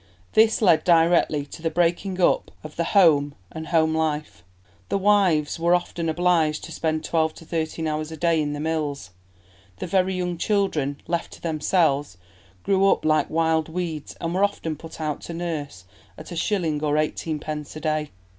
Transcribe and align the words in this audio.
This 0.33 0.63
led 0.63 0.83
directly 0.83 1.45
to 1.45 1.61
the 1.61 1.69
breaking 1.69 2.19
up 2.19 2.49
of 2.63 2.75
the 2.75 2.85
home 2.95 3.35
and 3.51 3.67
home 3.67 3.93
life. 3.93 4.43
The 4.89 4.97
wives 4.97 5.59
were 5.59 5.75
often 5.75 6.09
obliged 6.09 6.63
to 6.63 6.71
spend 6.71 7.03
twelve 7.03 7.35
to 7.35 7.45
thirteen 7.45 7.85
hours 7.87 8.11
a 8.11 8.17
day 8.17 8.41
in 8.41 8.53
the 8.53 8.59
mills; 8.59 9.11
the 9.77 9.85
very 9.85 10.15
young 10.15 10.39
children, 10.39 10.99
left 11.05 11.33
to 11.33 11.41
themselves, 11.41 12.17
grew 12.63 12.89
up 12.89 13.05
like 13.05 13.29
wild 13.29 13.69
weeds 13.69 14.15
and 14.19 14.33
were 14.33 14.43
often 14.43 14.75
put 14.75 14.99
out 14.99 15.21
to 15.21 15.35
nurse 15.35 15.83
at 16.17 16.31
a 16.31 16.35
shilling 16.35 16.83
or 16.83 16.97
eighteenpence 16.97 17.75
a 17.75 17.79
day. 17.79 18.09